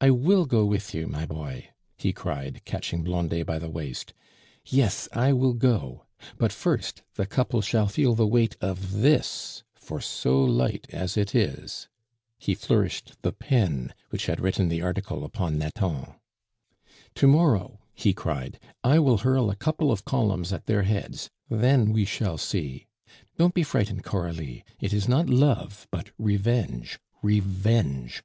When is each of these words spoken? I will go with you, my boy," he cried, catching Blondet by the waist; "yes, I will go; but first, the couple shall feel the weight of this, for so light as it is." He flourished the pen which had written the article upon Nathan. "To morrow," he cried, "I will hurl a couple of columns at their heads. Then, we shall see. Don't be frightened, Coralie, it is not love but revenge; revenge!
I 0.00 0.10
will 0.10 0.44
go 0.44 0.64
with 0.64 0.92
you, 0.92 1.06
my 1.06 1.24
boy," 1.24 1.68
he 1.96 2.12
cried, 2.12 2.64
catching 2.64 3.04
Blondet 3.04 3.46
by 3.46 3.60
the 3.60 3.70
waist; 3.70 4.12
"yes, 4.66 5.08
I 5.12 5.32
will 5.32 5.52
go; 5.52 6.04
but 6.36 6.50
first, 6.52 7.02
the 7.14 7.26
couple 7.26 7.60
shall 7.60 7.86
feel 7.86 8.16
the 8.16 8.26
weight 8.26 8.56
of 8.60 8.90
this, 9.02 9.62
for 9.76 10.00
so 10.00 10.42
light 10.42 10.88
as 10.90 11.16
it 11.16 11.32
is." 11.32 11.86
He 12.40 12.56
flourished 12.56 13.12
the 13.22 13.30
pen 13.32 13.94
which 14.10 14.26
had 14.26 14.40
written 14.40 14.68
the 14.68 14.82
article 14.82 15.22
upon 15.24 15.58
Nathan. 15.58 16.16
"To 17.14 17.28
morrow," 17.28 17.78
he 17.94 18.12
cried, 18.12 18.58
"I 18.82 18.98
will 18.98 19.18
hurl 19.18 19.48
a 19.48 19.54
couple 19.54 19.92
of 19.92 20.04
columns 20.04 20.52
at 20.52 20.66
their 20.66 20.82
heads. 20.82 21.30
Then, 21.48 21.92
we 21.92 22.04
shall 22.04 22.36
see. 22.36 22.88
Don't 23.38 23.54
be 23.54 23.62
frightened, 23.62 24.02
Coralie, 24.02 24.64
it 24.80 24.92
is 24.92 25.06
not 25.06 25.28
love 25.30 25.86
but 25.92 26.10
revenge; 26.18 26.98
revenge! 27.22 28.20